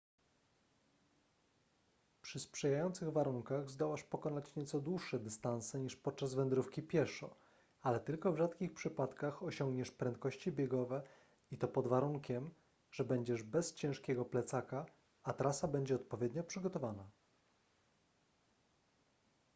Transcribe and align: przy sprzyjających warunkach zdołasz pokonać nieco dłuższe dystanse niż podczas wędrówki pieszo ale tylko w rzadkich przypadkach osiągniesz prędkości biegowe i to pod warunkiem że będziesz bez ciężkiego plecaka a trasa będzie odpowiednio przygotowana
przy 2.21 2.39
sprzyjających 2.39 3.09
warunkach 3.11 3.69
zdołasz 3.69 4.03
pokonać 4.03 4.55
nieco 4.55 4.79
dłuższe 4.79 5.19
dystanse 5.19 5.79
niż 5.79 5.95
podczas 5.95 6.33
wędrówki 6.33 6.81
pieszo 6.83 7.35
ale 7.81 7.99
tylko 7.99 8.31
w 8.33 8.37
rzadkich 8.37 8.73
przypadkach 8.73 9.43
osiągniesz 9.43 9.91
prędkości 9.91 10.51
biegowe 10.51 11.01
i 11.51 11.57
to 11.57 11.67
pod 11.67 11.87
warunkiem 11.87 12.49
że 12.91 13.03
będziesz 13.03 13.43
bez 13.43 13.73
ciężkiego 13.73 14.25
plecaka 14.25 14.85
a 15.23 15.33
trasa 15.33 15.67
będzie 15.67 15.95
odpowiednio 15.95 16.43
przygotowana 16.43 17.03